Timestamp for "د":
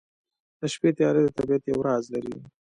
0.59-0.61, 1.23-1.27